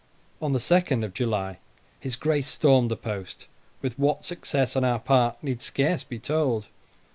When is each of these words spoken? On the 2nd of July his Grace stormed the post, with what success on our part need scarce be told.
On 0.41 0.51
the 0.51 0.57
2nd 0.57 1.05
of 1.05 1.13
July 1.13 1.59
his 1.99 2.15
Grace 2.15 2.47
stormed 2.47 2.89
the 2.89 2.95
post, 2.95 3.45
with 3.83 3.99
what 3.99 4.25
success 4.25 4.75
on 4.75 4.83
our 4.83 4.97
part 4.99 5.37
need 5.43 5.61
scarce 5.61 6.01
be 6.03 6.17
told. 6.17 6.65